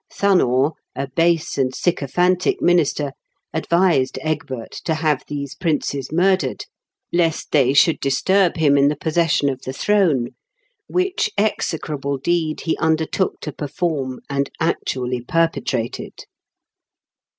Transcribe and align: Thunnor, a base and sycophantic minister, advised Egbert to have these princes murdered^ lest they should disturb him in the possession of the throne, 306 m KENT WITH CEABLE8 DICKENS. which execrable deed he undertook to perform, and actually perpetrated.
Thunnor, 0.11 0.71
a 0.95 1.09
base 1.09 1.59
and 1.59 1.75
sycophantic 1.75 2.59
minister, 2.59 3.11
advised 3.53 4.17
Egbert 4.23 4.71
to 4.85 4.95
have 4.95 5.23
these 5.27 5.53
princes 5.53 6.09
murdered^ 6.09 6.65
lest 7.13 7.51
they 7.51 7.75
should 7.75 7.99
disturb 7.99 8.57
him 8.57 8.79
in 8.79 8.87
the 8.87 8.95
possession 8.95 9.47
of 9.47 9.61
the 9.61 9.73
throne, 9.73 10.29
306 10.31 10.31
m 10.31 10.31
KENT 10.31 10.85
WITH 10.89 11.05
CEABLE8 11.05 11.15
DICKENS. 11.17 11.29
which 11.35 11.47
execrable 11.77 12.17
deed 12.17 12.61
he 12.61 12.77
undertook 12.79 13.39
to 13.41 13.51
perform, 13.51 14.19
and 14.27 14.49
actually 14.59 15.21
perpetrated. 15.21 16.25